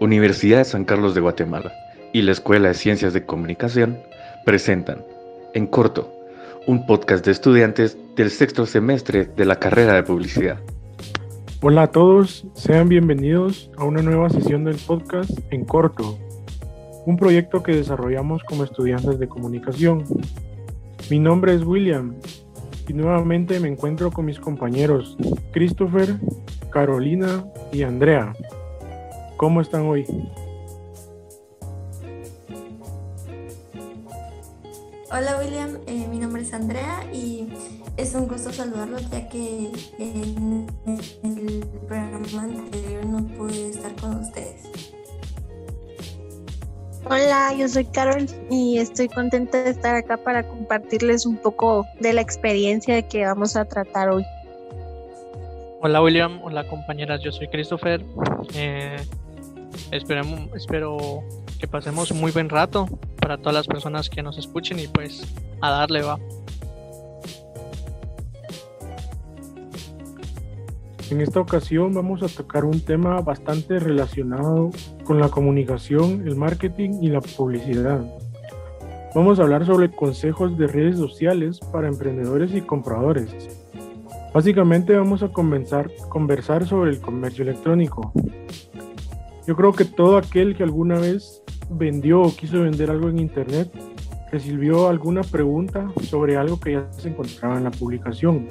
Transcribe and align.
Universidad 0.00 0.58
de 0.58 0.64
San 0.64 0.84
Carlos 0.84 1.16
de 1.16 1.20
Guatemala 1.20 1.72
y 2.12 2.22
la 2.22 2.30
Escuela 2.30 2.68
de 2.68 2.74
Ciencias 2.74 3.12
de 3.12 3.26
Comunicación 3.26 3.98
presentan, 4.44 5.04
en 5.54 5.66
corto, 5.66 6.12
un 6.68 6.86
podcast 6.86 7.24
de 7.24 7.32
estudiantes 7.32 7.98
del 8.14 8.30
sexto 8.30 8.64
semestre 8.64 9.24
de 9.24 9.44
la 9.44 9.56
carrera 9.56 9.94
de 9.94 10.04
publicidad. 10.04 10.60
Hola 11.62 11.82
a 11.82 11.86
todos, 11.88 12.46
sean 12.54 12.88
bienvenidos 12.88 13.72
a 13.76 13.84
una 13.84 14.00
nueva 14.00 14.30
sesión 14.30 14.62
del 14.62 14.76
podcast 14.76 15.32
En 15.50 15.64
corto, 15.64 16.16
un 17.04 17.16
proyecto 17.16 17.64
que 17.64 17.74
desarrollamos 17.74 18.44
como 18.44 18.62
estudiantes 18.62 19.18
de 19.18 19.28
comunicación. 19.28 20.04
Mi 21.10 21.18
nombre 21.18 21.54
es 21.54 21.64
William 21.64 22.14
y 22.86 22.92
nuevamente 22.92 23.58
me 23.58 23.66
encuentro 23.66 24.12
con 24.12 24.26
mis 24.26 24.38
compañeros 24.38 25.16
Christopher, 25.50 26.14
Carolina 26.70 27.44
y 27.72 27.82
Andrea. 27.82 28.32
¿Cómo 29.38 29.60
están 29.60 29.86
hoy? 29.86 30.04
Hola 35.12 35.38
William, 35.38 35.78
eh, 35.86 36.08
mi 36.10 36.18
nombre 36.18 36.42
es 36.42 36.52
Andrea 36.52 37.04
y 37.12 37.46
es 37.96 38.16
un 38.16 38.26
gusto 38.26 38.52
saludarlos 38.52 39.08
ya 39.10 39.28
que 39.28 39.70
en 40.00 40.66
el 41.22 41.64
programa 41.86 42.42
anterior 42.42 43.06
no 43.06 43.24
pude 43.36 43.68
estar 43.68 43.94
con 44.00 44.16
ustedes. 44.16 44.68
Hola, 47.04 47.54
yo 47.56 47.68
soy 47.68 47.84
Carol 47.84 48.26
y 48.50 48.78
estoy 48.78 49.08
contenta 49.08 49.62
de 49.62 49.70
estar 49.70 49.94
acá 49.94 50.16
para 50.16 50.48
compartirles 50.48 51.24
un 51.26 51.36
poco 51.36 51.86
de 52.00 52.12
la 52.12 52.22
experiencia 52.22 53.02
que 53.02 53.24
vamos 53.24 53.54
a 53.54 53.64
tratar 53.66 54.08
hoy. 54.10 54.24
Hola 55.80 56.02
William, 56.02 56.40
hola 56.42 56.66
compañeras, 56.66 57.22
yo 57.22 57.30
soy 57.30 57.46
Christopher. 57.46 58.04
Eh, 58.56 58.96
Esperemos, 59.90 60.40
espero 60.54 61.22
que 61.58 61.66
pasemos 61.66 62.10
un 62.10 62.20
muy 62.20 62.30
buen 62.30 62.48
rato 62.48 62.86
para 63.20 63.38
todas 63.38 63.54
las 63.54 63.66
personas 63.66 64.10
que 64.10 64.22
nos 64.22 64.36
escuchen 64.38 64.78
y 64.78 64.86
pues 64.86 65.22
a 65.60 65.70
darle 65.70 66.02
va. 66.02 66.18
En 71.10 71.22
esta 71.22 71.40
ocasión 71.40 71.94
vamos 71.94 72.22
a 72.22 72.28
tocar 72.28 72.66
un 72.66 72.80
tema 72.82 73.22
bastante 73.22 73.78
relacionado 73.78 74.70
con 75.04 75.18
la 75.20 75.30
comunicación, 75.30 76.28
el 76.28 76.36
marketing 76.36 77.00
y 77.00 77.08
la 77.08 77.22
publicidad. 77.22 78.04
Vamos 79.14 79.38
a 79.38 79.42
hablar 79.44 79.64
sobre 79.64 79.90
consejos 79.90 80.58
de 80.58 80.66
redes 80.66 80.98
sociales 80.98 81.60
para 81.72 81.88
emprendedores 81.88 82.54
y 82.54 82.60
compradores. 82.60 83.30
Básicamente 84.34 84.94
vamos 84.94 85.22
a 85.22 85.28
comenzar, 85.28 85.90
conversar 86.10 86.66
sobre 86.66 86.90
el 86.90 87.00
comercio 87.00 87.42
electrónico, 87.42 88.12
yo 89.48 89.56
creo 89.56 89.72
que 89.72 89.86
todo 89.86 90.18
aquel 90.18 90.54
que 90.54 90.62
alguna 90.62 91.00
vez 91.00 91.42
vendió 91.70 92.20
o 92.20 92.36
quiso 92.36 92.60
vender 92.60 92.90
algo 92.90 93.08
en 93.08 93.18
internet 93.18 93.70
recibió 94.30 94.88
alguna 94.88 95.22
pregunta 95.22 95.90
sobre 96.02 96.36
algo 96.36 96.60
que 96.60 96.72
ya 96.72 96.86
se 96.92 97.08
encontraba 97.08 97.56
en 97.56 97.64
la 97.64 97.70
publicación, 97.70 98.46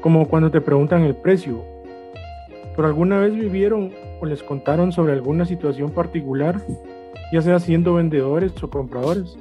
como 0.00 0.28
cuando 0.28 0.50
te 0.50 0.60
preguntan 0.60 1.04
el 1.04 1.14
precio. 1.14 1.62
¿Pero 2.74 2.88
alguna 2.88 3.20
vez 3.20 3.32
vivieron 3.32 3.92
o 4.20 4.26
les 4.26 4.42
contaron 4.42 4.90
sobre 4.90 5.12
alguna 5.12 5.44
situación 5.44 5.92
particular, 5.92 6.60
ya 7.32 7.40
sea 7.40 7.60
siendo 7.60 7.94
vendedores 7.94 8.60
o 8.60 8.68
compradores? 8.68 9.36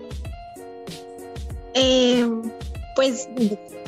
Eh, 1.74 2.30
pues 2.96 3.28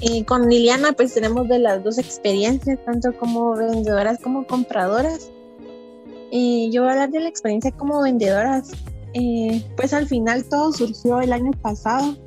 eh, 0.01 0.25
con 0.25 0.49
Liliana 0.49 0.93
pues 0.93 1.13
tenemos 1.13 1.47
de 1.49 1.59
las 1.59 1.83
dos 1.83 1.99
experiencias, 1.99 2.79
tanto 2.83 3.13
como 3.13 3.55
vendedoras 3.55 4.19
como 4.19 4.47
compradoras. 4.47 5.29
Eh, 6.35 6.71
yo 6.71 6.81
voy 6.81 6.89
a 6.89 6.93
hablar 6.93 7.11
de 7.11 7.19
la 7.19 7.29
experiencia 7.29 7.71
como 7.71 8.01
vendedoras. 8.01 8.71
Eh, 9.13 9.63
pues 9.77 9.93
al 9.93 10.07
final 10.07 10.43
todo 10.45 10.73
surgió 10.73 11.21
el 11.21 11.31
año 11.31 11.51
pasado, 11.61 12.17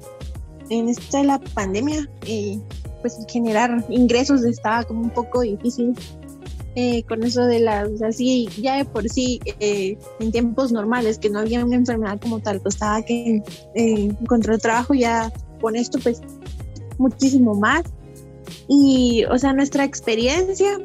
en 0.70 0.88
esta 0.88 1.18
de 1.18 1.24
la 1.24 1.40
pandemia. 1.40 2.08
Eh, 2.24 2.60
pues 3.02 3.18
generar 3.28 3.84
ingresos 3.88 4.44
estaba 4.44 4.84
como 4.84 5.00
un 5.02 5.10
poco 5.10 5.40
difícil. 5.40 5.92
con 7.08 7.24
eso 7.24 7.46
de 7.46 7.58
las, 7.60 8.00
así, 8.02 8.48
ya 8.60 8.76
de 8.76 8.84
por 8.84 9.08
sí, 9.08 9.40
en 9.58 10.30
tiempos 10.30 10.72
normales, 10.72 11.18
que 11.18 11.30
no 11.30 11.40
había 11.40 11.64
una 11.64 11.74
enfermedad 11.74 12.20
como 12.20 12.38
tal, 12.40 12.62
costaba 12.62 13.02
que 13.02 13.42
encontrar 13.74 14.58
trabajo, 14.58 14.92
ya 14.94 15.32
con 15.60 15.74
esto, 15.74 15.98
pues 16.00 16.20
muchísimo 16.98 17.54
más. 17.54 17.82
Y, 18.68 19.24
o 19.30 19.38
sea, 19.38 19.52
nuestra 19.52 19.84
experiencia 19.84 20.78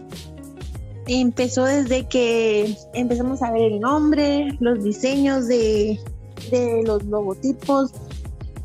empezó 1.19 1.65
desde 1.65 2.07
que 2.07 2.77
empezamos 2.93 3.41
a 3.41 3.51
ver 3.51 3.73
el 3.73 3.79
nombre, 3.79 4.55
los 4.59 4.83
diseños 4.83 5.47
de, 5.47 5.99
los 6.85 7.03
logotipos, 7.05 7.91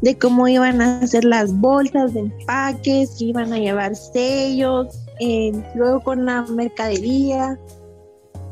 de 0.03 0.17
cómo 0.19 0.47
iban 0.47 0.81
a 0.81 1.01
hacer 1.01 1.25
las 1.25 1.53
bolsas 1.53 2.15
de 2.15 2.21
empaques, 2.21 3.17
que 3.19 3.25
iban 3.25 3.53
a 3.53 3.59
llevar 3.59 3.97
sellos, 3.97 4.97
eh, 5.19 5.53
luego 5.75 6.01
con 6.03 6.25
la 6.27 6.43
mercadería. 6.43 7.59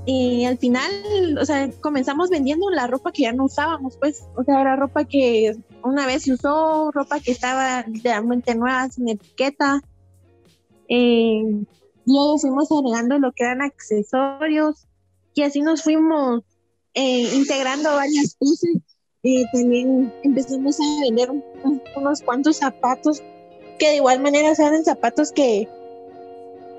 Y 0.06 0.44
al 0.44 0.59
final, 0.59 1.38
o 1.41 1.44
sea, 1.44 1.71
comenzamos 1.81 2.28
vendiendo 2.31 2.69
la 2.71 2.87
ropa 2.87 3.12
que 3.12 3.22
ya 3.22 3.33
no 3.33 3.44
usábamos, 3.44 3.97
pues, 3.97 4.25
o 4.37 4.44
sea, 4.44 4.60
era 4.60 4.77
ropa 4.77 5.04
que 5.04 5.56
una 5.83 6.06
vez 6.06 6.25
se 6.25 6.33
usó, 6.33 6.91
ropa 6.91 7.21
que 7.21 7.33
estaba 7.33 7.83
literalmente 7.87 8.54
nueva, 8.54 8.91
sin 8.91 9.09
etiqueta. 9.09 9.83
Eh, 10.88 11.65
luego 12.06 12.38
fuimos 12.38 12.70
agregando 12.70 13.19
lo 13.19 13.32
que 13.32 13.44
eran 13.44 13.62
accesorios 13.62 14.87
y 15.34 15.42
así 15.42 15.60
nos 15.60 15.82
fuimos 15.82 16.42
eh, 16.94 17.34
integrando 17.34 17.94
varias 17.94 18.37
cosas. 18.38 18.70
Eh, 19.22 19.44
también 19.53 20.12
empezamos 20.22 20.78
a 20.78 21.00
vender 21.03 21.31
unos 21.97 22.22
cuantos 22.22 22.59
zapatos 22.59 23.22
que 23.78 23.88
de 23.88 23.97
igual 23.97 24.20
manera 24.20 24.53
eran 24.53 24.84
zapatos 24.84 25.32
que, 25.32 25.69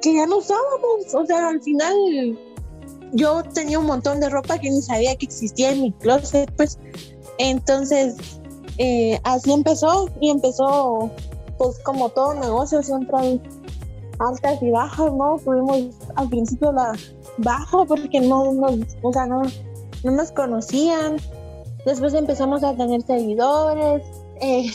que 0.01 0.13
ya 0.13 0.25
no 0.27 0.37
usábamos. 0.37 1.13
O 1.13 1.25
sea, 1.25 1.49
al 1.49 1.61
final 1.61 1.93
yo 3.13 3.43
tenía 3.43 3.79
un 3.79 3.85
montón 3.85 4.19
de 4.19 4.29
ropa 4.29 4.59
que 4.59 4.69
ni 4.69 4.81
sabía 4.81 5.15
que 5.15 5.25
existía 5.25 5.71
en 5.71 5.81
mi 5.81 5.91
closet, 5.93 6.51
pues. 6.55 6.77
Entonces, 7.37 8.15
eh, 8.77 9.19
así 9.23 9.51
empezó 9.51 10.09
y 10.21 10.29
empezó, 10.29 11.09
pues 11.57 11.79
como 11.79 12.09
todo 12.09 12.33
negocio, 12.35 12.81
siempre 12.83 13.41
altas 14.19 14.61
y 14.61 14.71
bajas, 14.71 15.13
¿no? 15.13 15.37
Tuvimos 15.43 15.95
al 16.15 16.29
principio 16.29 16.71
la 16.71 16.93
baja 17.37 17.85
porque 17.85 18.21
no 18.21 18.53
nos, 18.53 18.79
o 19.01 19.13
sea, 19.13 19.25
no, 19.25 19.41
no 20.03 20.11
nos 20.11 20.31
conocían. 20.31 21.17
Después 21.85 22.13
empezamos 22.13 22.63
a 22.63 22.75
tener 22.75 23.01
seguidores. 23.03 24.03
Eh, 24.41 24.71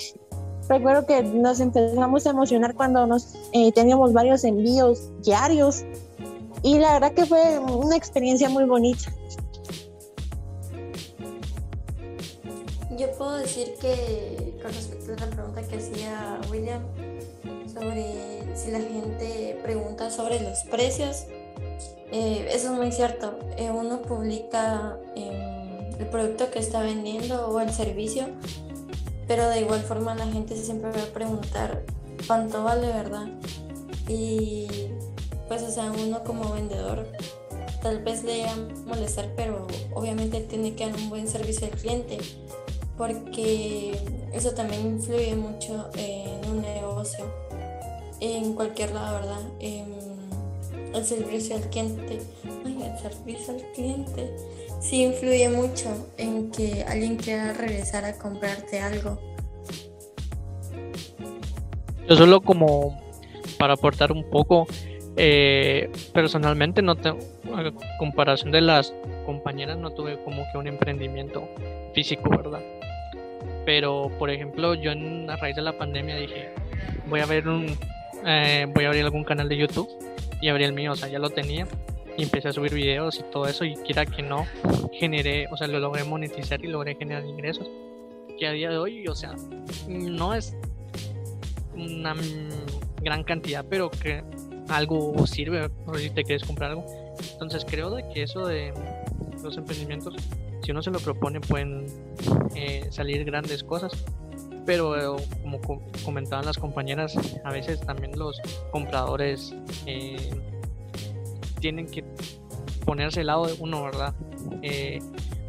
recuerdo 0.68 1.06
que 1.06 1.22
nos 1.22 1.60
empezamos 1.60 2.26
a 2.26 2.30
emocionar 2.30 2.74
cuando 2.74 3.06
nos 3.06 3.34
eh, 3.52 3.72
teníamos 3.72 4.12
varios 4.12 4.44
envíos 4.44 5.10
diarios. 5.22 5.84
Y 6.62 6.78
la 6.78 6.94
verdad 6.94 7.12
que 7.12 7.26
fue 7.26 7.58
una 7.58 7.96
experiencia 7.96 8.48
muy 8.48 8.64
bonita. 8.64 9.10
Yo 12.96 13.10
puedo 13.16 13.36
decir 13.36 13.74
que 13.80 14.58
con 14.62 14.70
respecto 14.72 15.12
a 15.14 15.26
la 15.26 15.32
pregunta 15.34 15.62
que 15.62 15.76
hacía 15.76 16.38
William, 16.50 16.82
sobre 17.72 18.56
si 18.56 18.70
la 18.70 18.80
gente 18.80 19.58
pregunta 19.62 20.10
sobre 20.10 20.40
los 20.40 20.64
precios. 20.64 21.24
Eh, 22.12 22.48
eso 22.52 22.72
es 22.72 22.78
muy 22.78 22.92
cierto. 22.92 23.38
Eh, 23.56 23.70
uno 23.70 24.02
publica 24.02 24.98
em, 25.14 25.94
el 25.98 26.06
producto 26.06 26.50
que 26.50 26.58
está 26.58 26.82
vendiendo 26.82 27.48
o 27.48 27.60
el 27.60 27.72
servicio, 27.72 28.26
pero 29.28 29.48
de 29.48 29.60
igual 29.60 29.80
forma 29.80 30.14
la 30.14 30.26
gente 30.26 30.56
siempre 30.56 30.90
va 30.90 31.02
a 31.02 31.14
preguntar 31.14 31.84
cuánto 32.26 32.64
vale, 32.64 32.88
¿verdad? 32.88 33.28
Y 34.08 34.66
pues, 35.48 35.62
o 35.62 35.70
sea, 35.70 35.92
uno 35.92 36.24
como 36.24 36.52
vendedor 36.52 37.06
tal 37.82 38.02
vez 38.02 38.24
le 38.24 38.44
a 38.44 38.54
molestar, 38.86 39.30
pero 39.36 39.66
obviamente 39.94 40.40
tiene 40.40 40.74
que 40.74 40.86
dar 40.86 40.94
un 40.96 41.08
buen 41.08 41.26
servicio 41.28 41.66
al 41.66 41.72
cliente, 41.72 42.18
porque 42.96 43.98
eso 44.32 44.50
también 44.52 44.86
influye 44.86 45.34
mucho 45.34 45.88
en 45.96 46.50
un 46.50 46.60
negocio 46.60 47.24
en 48.20 48.54
cualquier 48.54 48.92
lado, 48.92 49.20
¿verdad? 49.20 49.40
el 50.94 51.04
servicio 51.04 51.56
al 51.56 51.62
cliente, 51.70 52.20
ay, 52.64 52.82
el 52.82 52.98
servicio 52.98 53.54
al 53.54 53.62
cliente, 53.72 54.30
sí 54.80 55.04
influye 55.04 55.48
mucho 55.48 56.08
en 56.18 56.50
que 56.50 56.84
alguien 56.86 57.16
quiera 57.16 57.52
regresar 57.52 58.04
a 58.04 58.16
comprarte 58.18 58.80
algo. 58.80 59.18
Yo 62.08 62.16
solo 62.16 62.40
como 62.40 63.00
para 63.58 63.74
aportar 63.74 64.10
un 64.10 64.28
poco, 64.28 64.66
eh, 65.16 65.90
personalmente 66.12 66.82
no 66.82 66.96
tengo, 66.96 67.18
comparación 67.98 68.50
de 68.50 68.62
las 68.62 68.92
compañeras, 69.26 69.78
no 69.78 69.90
tuve 69.90 70.22
como 70.24 70.42
que 70.50 70.58
un 70.58 70.66
emprendimiento 70.66 71.48
físico, 71.94 72.28
¿verdad? 72.30 72.62
Pero, 73.64 74.10
por 74.18 74.30
ejemplo, 74.30 74.74
yo 74.74 74.90
en, 74.90 75.30
a 75.30 75.36
raíz 75.36 75.54
de 75.54 75.62
la 75.62 75.76
pandemia 75.76 76.16
dije, 76.16 76.48
voy 77.08 77.20
a 77.20 77.26
ver 77.26 77.46
un, 77.46 77.76
eh, 78.24 78.66
voy 78.74 78.84
a 78.84 78.88
abrir 78.88 79.04
algún 79.04 79.24
canal 79.24 79.48
de 79.48 79.56
YouTube 79.56 79.88
y 80.40 80.48
abrí 80.48 80.64
el 80.64 80.72
mío, 80.72 80.92
o 80.92 80.96
sea, 80.96 81.08
ya 81.08 81.18
lo 81.18 81.30
tenía 81.30 81.66
y 82.16 82.24
empecé 82.24 82.48
a 82.48 82.52
subir 82.52 82.74
videos 82.74 83.18
y 83.18 83.22
todo 83.30 83.46
eso 83.46 83.64
y 83.64 83.76
quiera 83.76 84.04
que 84.04 84.22
no, 84.22 84.46
generé, 84.92 85.48
o 85.50 85.56
sea, 85.56 85.66
lo 85.66 85.78
logré 85.78 86.04
monetizar 86.04 86.62
y 86.64 86.68
logré 86.68 86.94
generar 86.94 87.24
ingresos. 87.24 87.68
Que 88.38 88.46
a 88.46 88.52
día 88.52 88.70
de 88.70 88.78
hoy, 88.78 89.06
o 89.06 89.14
sea, 89.14 89.34
no 89.88 90.34
es 90.34 90.56
una 91.74 92.14
gran 93.02 93.22
cantidad, 93.24 93.64
pero 93.68 93.90
que 93.90 94.22
algo 94.68 95.26
sirve 95.26 95.68
por 95.68 95.98
si 95.98 96.10
te 96.10 96.24
quieres 96.24 96.44
comprar 96.44 96.70
algo. 96.70 96.86
Entonces 97.32 97.64
creo 97.68 97.90
de 97.90 98.06
que 98.08 98.22
eso 98.22 98.46
de 98.46 98.72
los 99.42 99.56
emprendimientos, 99.56 100.14
si 100.62 100.70
uno 100.70 100.82
se 100.82 100.90
lo 100.90 100.98
propone, 101.00 101.40
pueden 101.40 101.86
eh, 102.54 102.86
salir 102.90 103.24
grandes 103.24 103.64
cosas. 103.64 103.92
Pero 104.70 105.16
como 105.42 105.60
comentaban 106.04 106.46
las 106.46 106.56
compañeras, 106.56 107.18
a 107.42 107.50
veces 107.50 107.80
también 107.80 108.16
los 108.16 108.40
compradores 108.70 109.52
eh, 109.84 110.30
tienen 111.58 111.88
que 111.88 112.04
ponerse 112.84 113.18
al 113.18 113.26
lado 113.26 113.46
de 113.48 113.56
uno, 113.58 113.82
¿verdad? 113.82 114.14
Eh, 114.62 115.00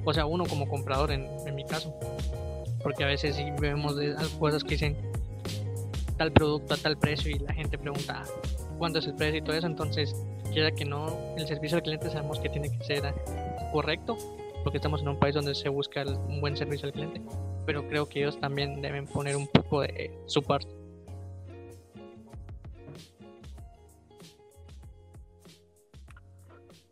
o 0.04 0.12
sea, 0.12 0.26
uno 0.26 0.44
como 0.48 0.68
comprador 0.68 1.12
en, 1.12 1.30
mi 1.54 1.64
caso. 1.66 1.94
Porque 2.82 3.04
a 3.04 3.08
veces 3.08 3.36
sí 3.36 3.46
vemos 3.60 3.96
cosas 4.40 4.64
que 4.64 4.72
dicen 4.72 4.98
tal 6.18 6.32
producto 6.32 6.74
a 6.74 6.78
tal 6.78 6.98
precio 6.98 7.30
y 7.30 7.38
la 7.38 7.54
gente 7.54 7.78
pregunta 7.78 8.24
cuánto 8.80 8.98
es 8.98 9.06
el 9.06 9.14
precio 9.14 9.38
y 9.38 9.44
todo 9.44 9.56
eso. 9.56 9.68
Entonces, 9.68 10.16
quiera 10.52 10.72
que 10.72 10.84
no, 10.84 11.36
el 11.38 11.46
servicio 11.46 11.78
al 11.78 11.84
cliente 11.84 12.10
sabemos 12.10 12.40
que 12.40 12.50
tiene 12.50 12.76
que 12.76 12.84
ser 12.84 13.14
correcto, 13.72 14.18
porque 14.64 14.80
estamos 14.80 15.04
en 15.04 15.10
un 15.10 15.20
país 15.20 15.36
donde 15.36 15.54
se 15.54 15.70
busca 15.70 16.04
un 16.08 16.42
buen 16.42 16.58
servicio 16.58 16.88
al 16.88 16.94
cliente. 16.94 17.22
Pero 17.66 17.88
creo 17.88 18.08
que 18.08 18.20
ellos 18.20 18.40
también 18.40 18.82
deben 18.82 19.06
poner 19.06 19.36
un 19.36 19.48
poco 19.48 19.82
de 19.82 20.12
su 20.26 20.42
parte. 20.42 20.70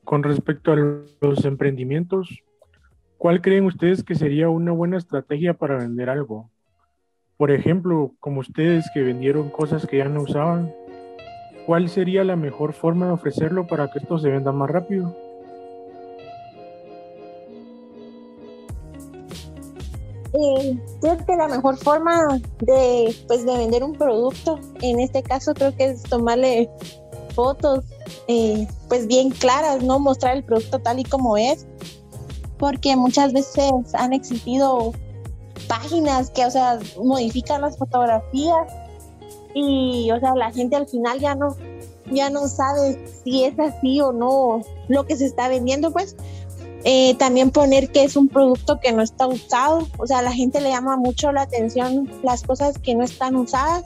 Con 0.03 0.23
respecto 0.23 0.71
a 0.71 0.75
los 1.21 1.45
emprendimientos, 1.45 2.43
¿cuál 3.17 3.41
creen 3.41 3.65
ustedes 3.65 4.03
que 4.03 4.15
sería 4.15 4.49
una 4.49 4.71
buena 4.71 4.97
estrategia 4.97 5.53
para 5.53 5.77
vender 5.77 6.09
algo? 6.09 6.49
Por 7.37 7.51
ejemplo, 7.51 8.13
como 8.19 8.41
ustedes 8.41 8.89
que 8.93 9.01
vendieron 9.01 9.49
cosas 9.49 9.85
que 9.85 9.97
ya 9.99 10.05
no 10.05 10.23
usaban, 10.23 10.73
¿cuál 11.65 11.89
sería 11.89 12.23
la 12.23 12.35
mejor 12.35 12.73
forma 12.73 13.05
de 13.05 13.11
ofrecerlo 13.11 13.67
para 13.67 13.91
que 13.91 13.99
esto 13.99 14.17
se 14.17 14.29
venda 14.29 14.51
más 14.51 14.69
rápido? 14.69 15.15
Eh, 20.41 20.79
creo 21.01 21.17
que 21.25 21.35
la 21.35 21.47
mejor 21.47 21.77
forma 21.77 22.39
de, 22.61 23.15
pues, 23.27 23.45
de 23.45 23.57
vender 23.57 23.83
un 23.83 23.93
producto, 23.93 24.59
en 24.81 24.99
este 24.99 25.21
caso 25.21 25.53
creo 25.53 25.75
que 25.75 25.85
es 25.85 26.03
tomarle 26.03 26.69
fotos 27.35 27.83
eh, 28.27 28.67
pues 28.87 29.07
bien 29.07 29.31
claras, 29.31 29.83
¿no? 29.83 29.99
Mostrar 29.99 30.37
el 30.37 30.43
producto 30.43 30.79
tal 30.79 30.99
y 30.99 31.03
como 31.03 31.37
es, 31.37 31.65
porque 32.57 32.95
muchas 32.95 33.33
veces 33.33 33.71
han 33.93 34.13
existido 34.13 34.93
páginas 35.67 36.29
que, 36.29 36.45
o 36.45 36.51
sea, 36.51 36.79
modifican 37.03 37.61
las 37.61 37.77
fotografías 37.77 38.67
y, 39.53 40.09
o 40.11 40.19
sea, 40.19 40.35
la 40.35 40.51
gente 40.51 40.75
al 40.75 40.87
final 40.87 41.19
ya 41.19 41.35
no, 41.35 41.55
ya 42.11 42.29
no 42.29 42.47
sabe 42.47 43.03
si 43.23 43.43
es 43.43 43.59
así 43.59 43.99
o 44.01 44.11
no 44.11 44.61
lo 44.87 45.05
que 45.05 45.15
se 45.15 45.25
está 45.25 45.47
vendiendo, 45.47 45.91
pues. 45.91 46.15
Eh, 46.85 47.15
también 47.15 47.51
poner 47.51 47.91
que 47.91 48.03
es 48.03 48.15
un 48.15 48.29
producto 48.29 48.79
que 48.79 48.93
no 48.93 49.01
está 49.01 49.27
usado, 49.27 49.87
o 49.97 50.07
sea, 50.07 50.19
a 50.19 50.21
la 50.21 50.31
gente 50.31 50.61
le 50.61 50.69
llama 50.69 50.95
mucho 50.95 51.31
la 51.31 51.41
atención 51.41 52.09
las 52.23 52.43
cosas 52.43 52.77
que 52.77 52.95
no 52.95 53.03
están 53.03 53.35
usadas, 53.35 53.83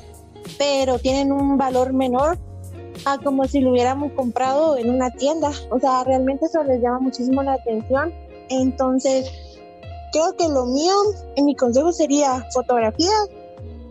pero 0.60 1.00
tienen 1.00 1.32
un 1.32 1.58
valor 1.58 1.94
menor 1.94 2.38
a 3.06 3.18
como 3.18 3.46
si 3.46 3.60
lo 3.60 3.72
hubiéramos 3.72 4.12
comprado 4.14 4.78
en 4.78 4.90
una 4.90 5.10
tienda. 5.12 5.52
O 5.72 5.80
sea, 5.80 6.04
realmente 6.04 6.46
eso 6.46 6.64
les 6.64 6.82
llama 6.82 7.00
muchísimo 7.00 7.42
la 7.42 7.54
atención. 7.54 8.14
Entonces, 8.50 9.32
creo 10.12 10.36
que 10.38 10.48
lo 10.48 10.66
mío, 10.66 10.94
en 11.36 11.46
mi 11.46 11.56
consejo 11.56 11.92
sería 11.92 12.46
fotografía 12.54 13.16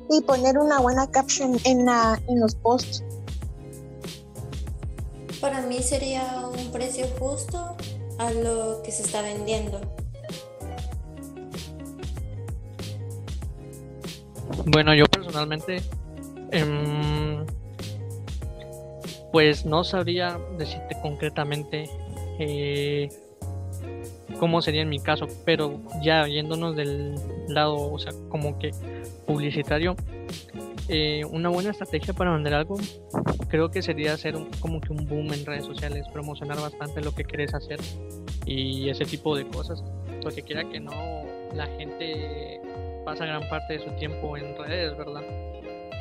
y 0.09 0.21
poner 0.23 0.59
una 0.59 0.79
buena 0.81 1.11
caption 1.11 1.59
en, 1.65 1.87
la, 1.87 2.21
en 2.29 2.41
los 2.41 2.55
posts. 2.55 3.03
Para 5.41 5.61
mí 5.63 5.83
sería 5.83 6.47
un 6.47 6.71
precio 6.71 7.07
justo 7.19 7.77
a 8.27 8.33
lo 8.33 8.83
que 8.83 8.93
se 8.93 9.03
está 9.03 9.23
vendiendo. 9.23 9.81
Bueno, 14.67 14.95
yo 14.95 15.07
personalmente 15.07 15.83
em, 16.51 17.45
pues 19.33 19.65
no 19.65 19.83
sabría 19.83 20.39
decirte 20.59 20.97
concretamente 21.01 21.89
eh, 22.39 23.09
cómo 24.39 24.63
sería 24.63 24.83
en 24.83 24.89
mi 24.89 25.01
caso, 25.01 25.27
pero 25.45 25.81
ya 26.03 26.27
yéndonos 26.27 26.77
del 26.77 27.15
lado, 27.49 27.93
o 27.93 27.99
sea, 27.99 28.13
como 28.29 28.59
que 28.59 28.73
publicitario, 29.27 29.97
eh, 30.89 31.25
una 31.31 31.49
buena 31.49 31.71
estrategia 31.71 32.13
para 32.15 32.33
vender 32.33 32.55
algo 32.55 32.77
creo 33.53 33.71
que 33.71 33.83
sería 33.83 34.15
hacer 34.15 34.35
como 34.61 34.81
que 34.81 34.93
un 34.93 35.07
boom 35.07 35.31
en 35.35 35.45
redes 35.45 35.67
sociales, 35.67 36.07
promocionar 36.11 36.59
bastante 36.59 37.03
lo 37.03 37.15
que 37.15 37.23
quieres 37.23 37.53
hacer 37.53 37.79
y 38.47 38.89
ese 38.89 39.05
tipo 39.05 39.37
de 39.37 39.47
cosas, 39.47 39.85
porque 40.23 40.41
quiera 40.41 40.65
que 40.65 40.81
no, 40.81 40.91
la 41.55 41.67
gente 41.77 42.63
pasa 43.05 43.27
gran 43.27 43.47
parte 43.51 43.75
de 43.75 43.85
su 43.85 43.91
tiempo 43.97 44.39
en 44.39 44.57
redes, 44.57 44.97
¿verdad? 44.97 45.23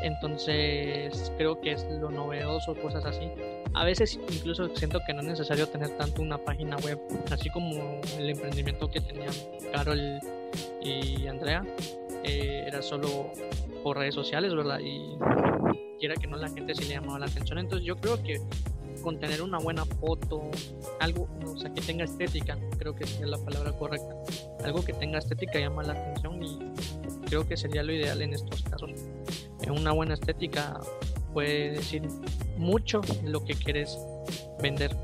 Entonces 0.01 1.29
creo 1.37 1.59
que 1.59 1.73
es 1.73 1.85
lo 1.99 2.09
novedoso, 2.09 2.73
cosas 2.75 3.03
así. 3.03 3.29
A 3.73 3.83
veces 3.83 4.17
incluso 4.31 4.73
siento 4.77 5.01
que 5.05 5.13
no 5.13 5.19
es 5.19 5.27
necesario 5.27 5.67
tener 5.67 5.89
tanto 5.97 6.21
una 6.21 6.37
página 6.37 6.77
web, 6.77 6.99
así 7.31 7.49
como 7.49 7.99
el 8.17 8.29
emprendimiento 8.29 8.89
que 8.89 9.01
tenían 9.01 9.33
Carol 9.73 10.21
y 10.81 11.27
Andrea, 11.27 11.65
eh, 12.23 12.65
era 12.67 12.81
solo 12.81 13.31
por 13.83 13.97
redes 13.97 14.15
sociales, 14.15 14.53
¿verdad? 14.53 14.79
Y 14.79 15.17
quiera 15.99 16.15
que 16.15 16.27
no 16.27 16.37
la 16.37 16.49
gente 16.49 16.75
se 16.75 16.83
le 16.83 16.95
llamaba 16.95 17.19
la 17.19 17.25
atención. 17.25 17.57
Entonces 17.59 17.85
yo 17.85 17.95
creo 17.97 18.21
que 18.21 18.41
con 19.01 19.19
tener 19.19 19.41
una 19.41 19.57
buena 19.57 19.85
foto, 19.85 20.51
algo, 20.99 21.27
o 21.45 21.57
sea, 21.57 21.73
que 21.73 21.81
tenga 21.81 22.03
estética, 22.03 22.57
creo 22.77 22.95
que 22.95 23.07
sería 23.07 23.27
la 23.27 23.37
palabra 23.37 23.71
correcta. 23.71 24.15
Algo 24.63 24.83
que 24.85 24.93
tenga 24.93 25.19
estética 25.19 25.59
llama 25.59 25.83
la 25.83 25.93
atención 25.93 26.43
y 26.43 26.59
creo 27.25 27.47
que 27.47 27.57
sería 27.57 27.81
lo 27.81 27.93
ideal 27.93 28.21
en 28.21 28.33
estos 28.33 28.61
casos 28.63 28.91
una 29.71 29.91
buena 29.91 30.13
estética 30.13 30.79
puede 31.33 31.71
decir 31.71 32.03
mucho 32.57 33.01
de 33.01 33.29
lo 33.29 33.43
que 33.43 33.53
quieres 33.53 33.97
vender. 34.61 34.95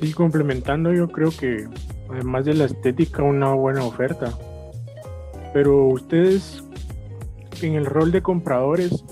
Sí, 0.00 0.12
complementando, 0.12 0.92
yo 0.92 1.08
creo 1.08 1.30
que 1.30 1.68
además 2.08 2.44
de 2.44 2.54
la 2.54 2.64
estética, 2.64 3.22
una 3.22 3.52
buena 3.52 3.84
oferta. 3.84 4.32
Pero 5.52 5.86
ustedes, 5.88 6.64
en 7.62 7.74
el 7.74 7.86
rol 7.86 8.10
de 8.12 8.22
compradores, 8.22 9.04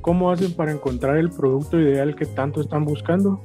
¿cómo 0.00 0.30
hacen 0.30 0.52
para 0.54 0.72
encontrar 0.72 1.16
el 1.16 1.30
producto 1.30 1.80
ideal 1.80 2.14
que 2.14 2.26
tanto 2.26 2.60
están 2.60 2.84
buscando? 2.84 3.40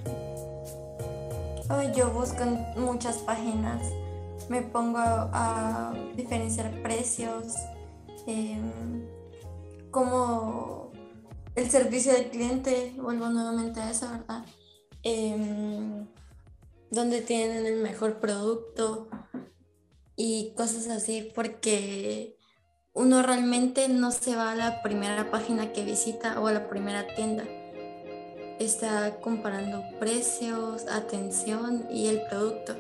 yo 1.95 2.09
busco 2.11 2.43
en 2.43 2.83
muchas 2.83 3.17
páginas 3.17 3.81
me 4.51 4.61
pongo 4.61 4.99
a, 4.99 5.93
diferenciar 6.15 6.81
precios, 6.81 7.55
em, 8.27 9.07
como 9.89 10.91
el 11.55 11.69
servicio 11.69 12.11
del 12.11 12.29
cliente, 12.29 12.93
vuelvo 12.97 13.29
nuevamente 13.29 13.79
a 13.79 13.91
eso, 13.91 14.09
¿verdad? 14.11 14.43
Em, 15.03 16.05
donde 16.91 17.21
tienen 17.21 17.65
el 17.65 17.81
mejor 17.81 18.19
producto 18.19 19.07
y 20.15 20.53
cosas 20.55 20.89
así, 20.89 21.31
porque 21.33 22.37
uno 22.93 23.23
realmente 23.23 23.87
no 23.87 24.11
se 24.11 24.35
va 24.35 24.51
a 24.51 24.55
la 24.55 24.83
primera 24.83 25.31
página 25.31 25.71
que 25.71 25.83
visita 25.83 26.39
o 26.39 26.47
a 26.47 26.51
la 26.51 26.69
primera 26.69 27.07
tienda. 27.15 27.45
Está 28.59 29.19
comparando 29.21 29.81
precios, 29.99 30.85
atención 30.91 31.87
y 31.89 32.07
el 32.07 32.21
producto. 32.29 32.75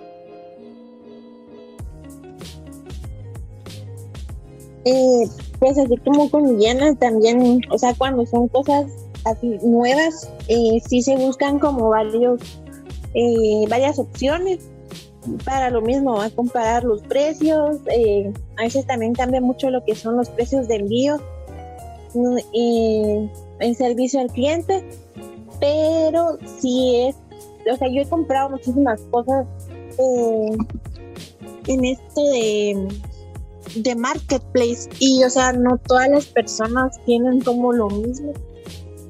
Eh, 4.83 5.23
pues 5.59 5.77
así 5.77 5.95
como 5.97 6.29
con 6.29 6.57
Diana 6.57 6.93
también, 6.95 7.61
o 7.69 7.77
sea, 7.77 7.93
cuando 7.93 8.25
son 8.25 8.47
cosas 8.49 8.91
así 9.25 9.59
nuevas, 9.63 10.29
eh, 10.47 10.81
sí 10.87 11.01
se 11.01 11.15
buscan 11.15 11.59
como 11.59 11.89
varios, 11.89 12.41
eh, 13.13 13.65
varias 13.69 13.99
opciones 13.99 14.59
para 15.45 15.69
lo 15.69 15.81
mismo, 15.81 16.19
a 16.19 16.29
comparar 16.31 16.83
los 16.83 17.01
precios, 17.03 17.77
eh, 17.87 18.33
a 18.57 18.63
veces 18.63 18.87
también 18.87 19.13
cambia 19.13 19.39
mucho 19.39 19.69
lo 19.69 19.83
que 19.85 19.95
son 19.95 20.17
los 20.17 20.29
precios 20.29 20.67
de 20.67 20.77
envío 20.77 21.17
mm, 22.15 22.37
en 23.59 23.75
servicio 23.75 24.19
al 24.19 24.31
cliente, 24.31 24.83
pero 25.59 26.39
sí 26.59 26.95
es, 27.07 27.15
o 27.71 27.77
sea, 27.77 27.87
yo 27.87 28.01
he 28.01 28.05
comprado 28.07 28.49
muchísimas 28.49 28.99
cosas 29.11 29.45
en 31.67 31.85
esto 31.85 32.23
de 32.31 32.87
de 33.75 33.95
marketplace 33.95 34.89
y 34.99 35.23
o 35.23 35.29
sea 35.29 35.53
no 35.53 35.77
todas 35.77 36.09
las 36.09 36.25
personas 36.25 36.99
tienen 37.05 37.41
como 37.41 37.71
lo 37.71 37.89
mismo 37.89 38.33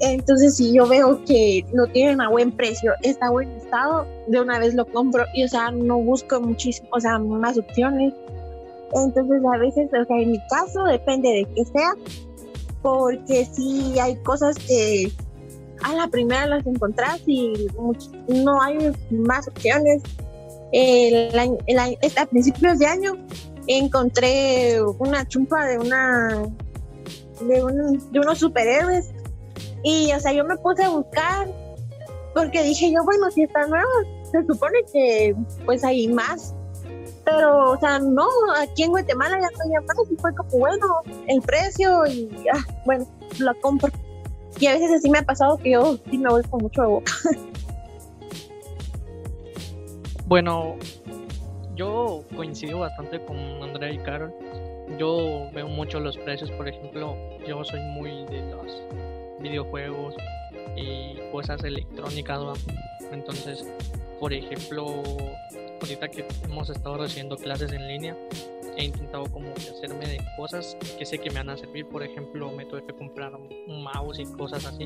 Entonces, 0.02 0.58
si 0.58 0.74
yo 0.74 0.88
veo 0.88 1.24
que 1.26 1.64
lo 1.74 1.86
tienen 1.86 2.22
a 2.22 2.30
buen 2.30 2.52
precio, 2.52 2.92
está 3.04 3.30
buen 3.30 3.50
estado, 3.52 4.08
de 4.28 4.42
una 4.42 4.58
vez 4.58 4.74
lo 4.74 4.86
compro 4.88 5.26
y, 5.36 5.44
o 5.44 5.48
sea, 5.48 5.70
no 5.70 6.00
busco 6.00 6.42
muchísimo, 6.42 6.90
o 6.92 7.00
sea, 7.00 7.20
más 7.20 7.58
opciones. 7.60 8.12
Entonces, 8.94 9.42
a 9.46 9.58
veces, 9.60 9.90
o 9.94 10.06
sea, 10.06 10.18
en 10.18 10.32
mi 10.32 10.40
caso, 10.48 10.84
depende 10.86 11.30
de 11.30 11.48
qué 11.56 11.66
sea, 11.66 11.94
porque 12.82 13.46
si 13.46 14.00
hay 14.00 14.16
cosas 14.18 14.58
que 14.58 15.12
a 15.84 15.94
la 15.94 16.08
primera 16.08 16.48
las 16.48 16.66
encontrás 16.66 17.22
y 17.28 17.68
no 18.28 18.60
hay 18.60 18.92
más 19.12 19.48
opciones. 19.48 20.02
A 22.18 22.26
principios 22.26 22.80
de 22.80 22.86
año 22.88 23.14
encontré 23.68 24.82
una 25.00 25.28
chumpa 25.28 25.66
de 25.66 25.78
una 25.78 26.44
de, 27.42 27.64
un, 27.64 28.12
de 28.12 28.20
unos 28.20 28.40
superhéroes 28.40 29.12
y, 29.84 30.12
o 30.14 30.20
sea, 30.20 30.34
yo 30.34 30.46
me 30.46 30.58
puse 30.58 30.84
a 30.84 30.90
buscar 30.90 31.48
porque 32.34 32.64
dije 32.64 32.92
yo, 32.92 33.04
bueno, 33.04 33.30
si 33.32 33.44
está 33.44 33.66
nuevo, 33.68 33.90
se 34.32 34.46
supone 34.46 34.80
que 34.92 35.36
pues 35.66 35.84
hay 35.84 36.08
más. 36.08 36.54
Pero, 37.26 37.72
o 37.72 37.80
sea, 37.80 38.00
no, 38.00 38.28
aquí 38.60 38.84
en 38.84 38.92
Guatemala 38.92 39.40
ya 39.40 39.48
hay 39.48 39.86
más 39.86 39.98
y 40.10 40.16
fue 40.16 40.34
como, 40.34 40.50
bueno, 40.50 40.88
el 41.28 41.42
precio 41.42 42.06
y, 42.08 42.30
ah, 42.54 42.64
bueno, 42.86 43.06
lo 43.40 43.54
compro. 43.62 43.92
Y 44.60 44.68
a 44.68 44.74
veces 44.74 44.92
así 44.92 45.10
me 45.10 45.20
ha 45.20 45.24
pasado 45.24 45.58
que 45.58 45.72
yo 45.72 45.98
sí 46.10 46.18
me 46.18 46.30
voy 46.30 46.44
mucho 46.52 46.82
de 46.82 46.88
boca. 46.88 47.12
Bueno, 50.28 50.78
yo 51.76 52.24
coincido 52.38 52.80
bastante 52.80 53.20
con 53.26 53.36
Andrea 53.62 53.92
y 53.92 53.98
Carol. 53.98 54.34
Yo 54.98 55.50
veo 55.54 55.68
mucho 55.68 56.00
los 56.00 56.18
precios, 56.20 56.50
por 56.52 56.70
ejemplo, 56.70 57.18
yo 57.46 57.66
soy 57.66 57.82
muy 57.82 58.12
de 58.28 58.40
los 58.50 58.82
videojuegos 59.42 60.16
y 60.76 61.18
cosas 61.32 61.64
electrónicas. 61.64 62.60
Entonces, 63.12 63.66
por 64.20 64.34
ejemplo, 64.34 65.04
ahorita 65.82 66.10
que 66.10 66.26
hemos 66.46 66.70
estado 66.70 66.98
recibiendo 66.98 67.38
clases 67.38 67.72
en 67.72 67.88
línea, 67.88 68.18
he 68.78 68.86
intentado 68.86 69.26
como 69.26 69.52
hacerme 69.54 70.08
de 70.08 70.20
cosas 70.38 70.78
que 70.98 71.06
sé 71.06 71.20
que 71.20 71.30
me 71.30 71.38
van 71.38 71.50
a 71.50 71.58
servir. 71.58 71.86
Por 71.88 72.04
ejemplo, 72.04 72.52
me 72.52 72.66
tuve 72.66 72.86
que 72.86 72.94
comprar 72.94 73.34
un 73.36 73.84
mouse 73.84 74.20
y 74.20 74.26
cosas 74.26 74.66
así, 74.66 74.86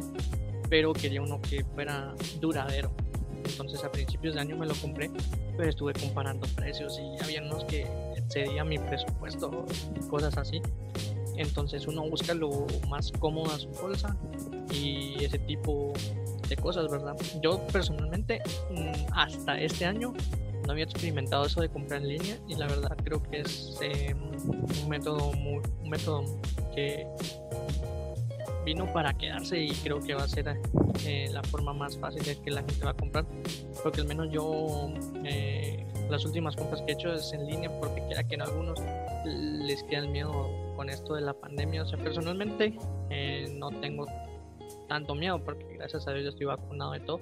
pero 0.69 0.93
quería 0.93 1.21
uno 1.21 1.41
que 1.41 1.63
fuera 1.63 2.13
duradero. 2.39 2.91
Entonces 3.45 3.83
a 3.83 3.91
principios 3.91 4.35
de 4.35 4.41
año 4.41 4.57
me 4.57 4.65
lo 4.65 4.73
compré, 4.75 5.11
pero 5.55 5.69
estuve 5.69 5.93
comparando 5.93 6.47
precios 6.55 6.99
y 6.99 7.23
había 7.23 7.43
unos 7.43 7.63
que 7.65 7.85
excedían 8.15 8.67
mi 8.67 8.79
presupuesto, 8.79 9.65
cosas 10.09 10.37
así. 10.37 10.61
Entonces 11.37 11.87
uno 11.87 12.07
busca 12.09 12.33
lo 12.33 12.67
más 12.89 13.11
cómodo 13.19 13.51
a 13.51 13.59
su 13.59 13.69
bolsa 13.69 14.15
y 14.71 15.23
ese 15.23 15.39
tipo 15.39 15.93
de 16.47 16.55
cosas, 16.57 16.89
¿verdad? 16.89 17.15
Yo 17.41 17.59
personalmente 17.67 18.41
mm, 18.69 19.13
hasta 19.13 19.59
este 19.59 19.85
año 19.85 20.13
no 20.65 20.71
había 20.71 20.85
experimentado 20.85 21.45
eso 21.45 21.61
de 21.61 21.69
comprar 21.69 22.01
en 22.01 22.09
línea 22.09 22.37
y 22.47 22.55
la 22.55 22.67
verdad 22.67 22.97
creo 23.03 23.21
que 23.21 23.41
es 23.41 23.77
em, 23.81 24.17
un 24.83 24.89
método 24.89 25.31
muy, 25.33 25.61
un 25.83 25.89
método 25.89 26.23
que 26.73 27.07
vino 28.65 28.91
para 28.91 29.13
quedarse 29.13 29.59
y 29.59 29.69
creo 29.69 29.99
que 29.99 30.15
va 30.15 30.23
a 30.23 30.27
ser 30.27 30.59
eh, 31.05 31.29
la 31.31 31.43
forma 31.43 31.71
más 31.71 31.97
fácil 31.97 32.23
de 32.23 32.35
que 32.41 32.49
la 32.49 32.61
gente 32.61 32.83
va 32.83 32.91
a 32.91 32.95
comprar 32.95 33.25
porque 33.83 34.01
al 34.01 34.07
menos 34.07 34.29
yo 34.31 34.89
eh, 35.23 35.85
las 36.09 36.25
últimas 36.25 36.55
compras 36.55 36.81
que 36.81 36.91
he 36.91 36.95
hecho 36.95 37.13
es 37.13 37.31
en 37.31 37.45
línea 37.45 37.71
porque 37.79 38.03
quiera 38.07 38.23
que 38.23 38.35
en 38.35 38.41
algunos 38.41 38.79
les 39.23 39.83
queda 39.83 39.99
el 39.99 40.09
miedo 40.09 40.49
con 40.75 40.89
esto 40.89 41.15
de 41.15 41.21
la 41.21 41.33
pandemia 41.33 41.83
o 41.83 41.85
sea 41.85 41.97
personalmente 41.97 42.77
eh, 43.09 43.53
no 43.55 43.69
tengo 43.69 44.05
tanto 44.87 45.15
miedo 45.15 45.43
porque 45.43 45.77
gracias 45.77 46.07
a 46.07 46.11
Dios 46.11 46.23
yo 46.23 46.29
estoy 46.29 46.45
vacunado 46.45 46.91
de 46.91 46.99
todo 46.99 47.21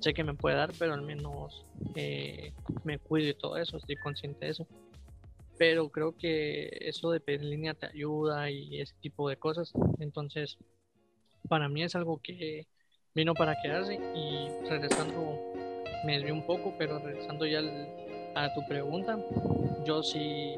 sé 0.00 0.14
que 0.14 0.24
me 0.24 0.34
puede 0.34 0.56
dar, 0.56 0.72
pero 0.78 0.94
al 0.94 1.02
menos 1.02 1.64
eh, 1.94 2.52
me 2.84 2.98
cuido 2.98 3.30
y 3.30 3.34
todo 3.34 3.56
eso, 3.56 3.76
estoy 3.76 3.96
consciente 3.96 4.46
de 4.46 4.52
eso. 4.52 4.66
Pero 5.58 5.90
creo 5.90 6.16
que 6.16 6.70
eso 6.80 7.10
de 7.10 7.20
pedir 7.20 7.42
en 7.42 7.50
línea 7.50 7.74
te 7.74 7.86
ayuda 7.86 8.50
y 8.50 8.80
ese 8.80 8.94
tipo 9.00 9.28
de 9.28 9.36
cosas. 9.36 9.72
Entonces, 9.98 10.56
para 11.48 11.68
mí 11.68 11.82
es 11.82 11.94
algo 11.94 12.18
que 12.22 12.66
vino 13.14 13.34
para 13.34 13.60
quedarse 13.60 13.94
y 13.94 14.48
regresando, 14.68 15.38
me 16.06 16.14
desvió 16.14 16.32
un 16.32 16.46
poco, 16.46 16.74
pero 16.78 16.98
regresando 16.98 17.44
ya 17.44 17.60
a 18.34 18.54
tu 18.54 18.66
pregunta, 18.66 19.18
yo 19.84 20.02
sí 20.02 20.56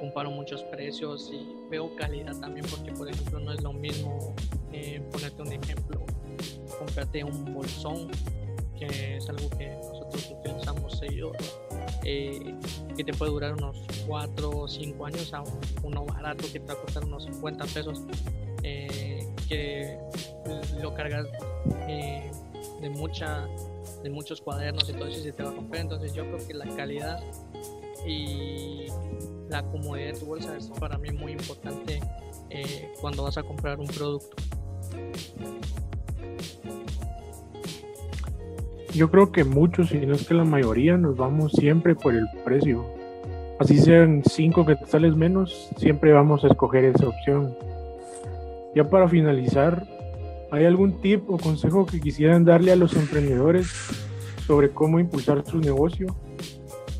comparo 0.00 0.30
muchos 0.30 0.62
precios 0.64 1.30
y 1.32 1.46
veo 1.70 1.94
calidad 1.96 2.38
también 2.38 2.66
porque 2.70 2.92
por 2.92 3.08
ejemplo 3.08 3.40
no 3.40 3.52
es 3.52 3.62
lo 3.62 3.72
mismo 3.72 4.34
eh, 4.72 5.02
ponerte 5.10 5.42
un 5.42 5.52
ejemplo 5.52 6.04
comprarte 6.78 7.24
un 7.24 7.54
bolsón 7.54 8.08
que 8.78 9.16
es 9.16 9.28
algo 9.28 9.48
que 9.50 9.68
nosotros 9.68 10.34
utilizamos 10.38 10.98
seguido, 10.98 11.32
eh, 12.04 12.54
que 12.96 13.04
te 13.04 13.12
puede 13.14 13.32
durar 13.32 13.54
unos 13.54 13.76
4 14.06 14.50
o 14.50 14.68
5 14.68 15.06
años 15.06 15.32
a 15.32 15.42
uno 15.82 16.04
barato 16.04 16.44
que 16.52 16.60
te 16.60 16.66
va 16.66 16.74
a 16.74 16.82
costar 16.82 17.04
unos 17.04 17.24
50 17.24 17.64
pesos, 17.66 18.02
eh, 18.62 19.26
que 19.48 19.98
lo 20.80 20.94
cargas 20.94 21.26
eh, 21.88 22.30
de, 22.80 22.90
mucha, 22.90 23.46
de 24.02 24.10
muchos 24.10 24.40
cuadernos 24.40 24.88
y 24.88 24.92
todo 24.92 25.10
se 25.10 25.32
te 25.32 25.42
va 25.42 25.50
a 25.50 25.54
romper. 25.54 25.80
Entonces 25.80 26.12
yo 26.12 26.24
creo 26.26 26.46
que 26.46 26.54
la 26.54 26.66
calidad 26.76 27.22
y 28.06 28.86
la 29.48 29.62
comodidad 29.62 30.12
de 30.12 30.20
tu 30.20 30.26
bolsa 30.26 30.56
es 30.56 30.68
para 30.78 30.98
mí 30.98 31.10
muy 31.12 31.32
importante 31.32 32.00
cuando 33.00 33.24
vas 33.24 33.36
a 33.36 33.42
comprar 33.42 33.78
un 33.78 33.86
producto. 33.86 34.36
yo 38.96 39.10
creo 39.10 39.30
que 39.30 39.44
muchos, 39.44 39.90
si 39.90 39.98
no 39.98 40.14
es 40.14 40.26
que 40.26 40.32
la 40.32 40.44
mayoría, 40.44 40.96
nos 40.96 41.16
vamos 41.16 41.52
siempre 41.52 41.94
por 41.94 42.14
el 42.14 42.26
precio. 42.44 42.86
Así 43.58 43.78
sean 43.78 44.22
cinco 44.24 44.64
que 44.64 44.74
te 44.74 44.86
sales 44.86 45.14
menos, 45.14 45.70
siempre 45.76 46.12
vamos 46.12 46.44
a 46.44 46.48
escoger 46.48 46.84
esa 46.86 47.08
opción. 47.08 47.54
Ya 48.74 48.88
para 48.88 49.06
finalizar, 49.06 49.86
¿hay 50.50 50.64
algún 50.64 51.00
tip 51.00 51.28
o 51.28 51.36
consejo 51.36 51.84
que 51.84 52.00
quisieran 52.00 52.44
darle 52.44 52.72
a 52.72 52.76
los 52.76 52.96
emprendedores 52.96 53.70
sobre 54.46 54.70
cómo 54.70 54.98
impulsar 54.98 55.44
su 55.44 55.58
negocio? 55.58 56.16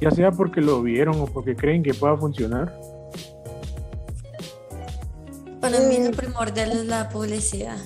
Ya 0.00 0.10
sea 0.10 0.30
porque 0.30 0.60
lo 0.60 0.82
vieron 0.82 1.20
o 1.20 1.26
porque 1.26 1.56
creen 1.56 1.82
que 1.82 1.94
pueda 1.94 2.16
funcionar. 2.16 2.72
Para 5.60 5.80
mí 5.80 5.98
lo 5.98 6.12
primordial 6.12 6.72
es 6.72 6.86
la 6.86 7.08
publicidad. 7.08 7.78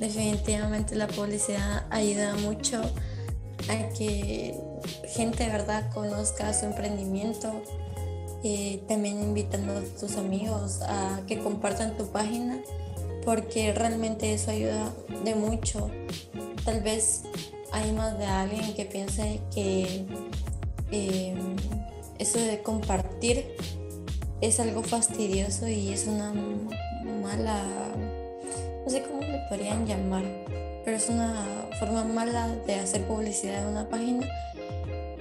Definitivamente 0.00 0.94
la 0.94 1.06
publicidad 1.08 1.84
ayuda 1.90 2.34
mucho 2.36 2.80
a 3.68 3.88
que 3.96 4.54
gente 5.08 5.44
de 5.44 5.50
verdad 5.50 5.90
conozca 5.92 6.52
su 6.52 6.66
emprendimiento. 6.66 7.52
Eh, 8.44 8.82
también 8.86 9.20
invitando 9.22 9.72
a 9.78 9.82
tus 9.98 10.16
amigos 10.16 10.80
a 10.82 11.20
que 11.26 11.38
compartan 11.40 11.96
tu 11.96 12.06
página 12.12 12.58
porque 13.24 13.72
realmente 13.72 14.32
eso 14.32 14.52
ayuda 14.52 14.92
de 15.24 15.34
mucho. 15.34 15.90
Tal 16.64 16.80
vez 16.80 17.24
hay 17.72 17.92
más 17.92 18.16
de 18.18 18.24
alguien 18.24 18.72
que 18.74 18.84
piense 18.84 19.40
que 19.52 20.06
em, 20.90 21.56
eso 22.18 22.38
de 22.38 22.62
compartir 22.62 23.44
es 24.40 24.60
algo 24.60 24.82
fastidioso 24.82 25.68
y 25.68 25.92
es 25.92 26.06
una 26.06 26.32
mala, 27.22 27.62
no 28.84 28.90
sé 28.90 29.02
cómo 29.02 29.20
le 29.20 29.38
podrían 29.48 29.86
llamar, 29.86 30.24
pero 30.84 30.96
es 30.96 31.08
una 31.08 31.68
forma 31.78 32.04
mala 32.04 32.48
de 32.66 32.74
hacer 32.74 33.02
publicidad 33.06 33.62
en 33.62 33.68
una 33.68 33.88
página, 33.88 34.26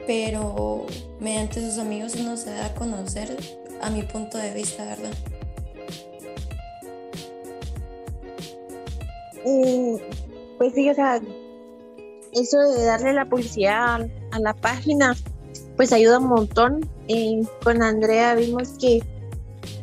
pero 0.05 0.85
mediante 1.19 1.61
sus 1.61 1.79
amigos 1.79 2.15
uno 2.15 2.37
se 2.37 2.51
da 2.51 2.67
a 2.67 2.75
conocer 2.75 3.35
a 3.81 3.89
mi 3.89 4.03
punto 4.03 4.37
de 4.37 4.53
vista, 4.53 4.85
¿verdad? 4.85 5.13
pues 10.57 10.73
sí, 10.73 10.89
o 10.89 10.95
sea, 10.95 11.21
eso 12.33 12.59
de 12.71 12.83
darle 12.83 13.13
la 13.13 13.25
publicidad 13.25 14.09
a 14.31 14.39
la 14.39 14.53
página, 14.53 15.15
pues 15.75 15.91
ayuda 15.93 16.19
un 16.19 16.27
montón. 16.27 16.89
con 17.63 17.83
Andrea 17.83 18.35
vimos 18.35 18.69
que 18.79 19.01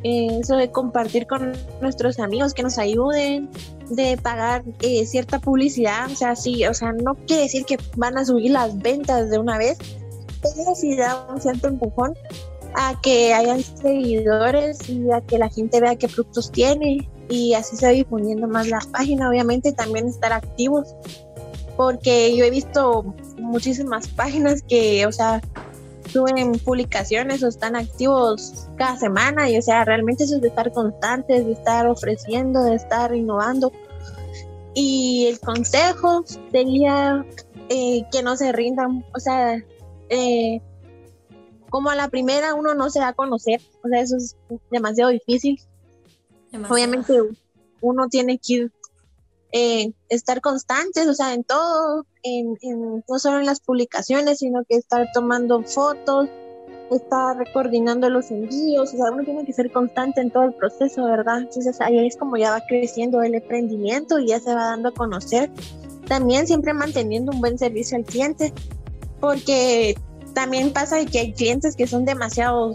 eh, 0.04 0.38
eso 0.40 0.56
de 0.56 0.70
compartir 0.70 1.26
con 1.26 1.52
nuestros 1.80 2.18
amigos 2.18 2.54
que 2.54 2.62
nos 2.62 2.78
ayuden, 2.78 3.48
de 3.88 4.16
pagar 4.16 4.64
eh, 4.80 5.06
cierta 5.06 5.38
publicidad, 5.38 6.10
o 6.10 6.16
sea, 6.16 6.34
sí, 6.34 6.66
o 6.66 6.74
sea, 6.74 6.92
no 6.92 7.14
quiere 7.26 7.42
decir 7.42 7.64
que 7.64 7.78
van 7.96 8.18
a 8.18 8.24
subir 8.24 8.50
las 8.50 8.78
ventas 8.78 9.30
de 9.30 9.38
una 9.38 9.58
vez, 9.58 9.78
pero 10.40 10.74
sí 10.74 10.96
da 10.96 11.26
un 11.32 11.40
cierto 11.40 11.68
empujón 11.68 12.14
a 12.74 12.98
que 13.00 13.34
hayan 13.34 13.62
seguidores 13.62 14.88
y 14.88 15.10
a 15.10 15.20
que 15.20 15.38
la 15.38 15.48
gente 15.48 15.80
vea 15.80 15.96
qué 15.96 16.08
productos 16.08 16.50
tiene 16.50 17.08
y 17.28 17.54
así 17.54 17.76
se 17.76 17.86
va 17.86 17.92
difundiendo 17.92 18.48
más 18.48 18.68
la 18.68 18.80
página, 18.90 19.28
obviamente 19.28 19.72
también 19.72 20.08
estar 20.08 20.32
activos, 20.32 20.94
porque 21.76 22.34
yo 22.36 22.44
he 22.44 22.50
visto 22.50 23.14
muchísimas 23.38 24.08
páginas 24.08 24.62
que, 24.62 25.06
o 25.06 25.12
sea, 25.12 25.40
suben 26.12 26.52
publicaciones 26.52 27.42
o 27.42 27.48
están 27.48 27.74
activos 27.76 28.68
cada 28.76 28.96
semana 28.96 29.48
y 29.48 29.56
o 29.56 29.62
sea, 29.62 29.84
realmente 29.84 30.24
eso 30.24 30.36
es 30.36 30.42
de 30.42 30.48
estar 30.48 30.72
constantes, 30.72 31.46
de 31.46 31.52
estar 31.52 31.86
ofreciendo, 31.86 32.62
de 32.62 32.74
estar 32.74 33.14
innovando. 33.14 33.72
Y 34.74 35.26
el 35.28 35.40
consejo 35.40 36.24
sería 36.50 37.24
eh, 37.68 38.04
que 38.10 38.22
no 38.22 38.36
se 38.36 38.52
rindan, 38.52 39.04
o 39.14 39.20
sea, 39.20 39.62
eh, 40.08 40.60
como 41.70 41.90
a 41.90 41.96
la 41.96 42.08
primera 42.08 42.54
uno 42.54 42.74
no 42.74 42.90
se 42.90 43.00
da 43.00 43.08
a 43.08 43.12
conocer, 43.14 43.60
o 43.82 43.88
sea, 43.88 44.00
eso 44.00 44.16
es 44.16 44.36
demasiado 44.70 45.10
difícil. 45.10 45.60
Obviamente 46.68 47.14
uno 47.80 48.08
tiene 48.08 48.38
que 48.38 48.68
eh, 49.52 49.92
estar 50.08 50.40
constantes, 50.40 51.06
o 51.06 51.14
sea, 51.14 51.34
en 51.34 51.44
todo, 51.44 52.06
en, 52.22 52.56
no 53.06 53.18
solo 53.18 53.38
en 53.38 53.46
las 53.46 53.60
publicaciones, 53.60 54.38
sino 54.38 54.64
que 54.64 54.76
estar 54.76 55.06
tomando 55.12 55.62
fotos, 55.62 56.28
estar 56.90 57.36
coordinando 57.52 58.08
los 58.08 58.30
envíos, 58.30 58.94
o 58.94 58.96
sea, 58.96 59.10
uno 59.10 59.24
tiene 59.24 59.44
que 59.44 59.52
ser 59.52 59.70
constante 59.70 60.20
en 60.20 60.30
todo 60.30 60.44
el 60.44 60.54
proceso, 60.54 61.04
¿verdad? 61.04 61.40
Entonces 61.40 61.80
ahí 61.80 62.06
es 62.06 62.16
como 62.16 62.36
ya 62.36 62.50
va 62.50 62.62
creciendo 62.66 63.22
el 63.22 63.34
emprendimiento 63.34 64.18
y 64.18 64.28
ya 64.28 64.40
se 64.40 64.54
va 64.54 64.64
dando 64.64 64.88
a 64.88 64.94
conocer. 64.94 65.50
También 66.08 66.46
siempre 66.46 66.72
manteniendo 66.74 67.32
un 67.32 67.40
buen 67.40 67.58
servicio 67.58 67.96
al 67.96 68.04
cliente, 68.04 68.52
porque 69.20 69.96
también 70.34 70.72
pasa 70.72 71.04
que 71.04 71.18
hay 71.18 71.32
clientes 71.32 71.76
que 71.76 71.86
son 71.86 72.04
demasiado 72.04 72.72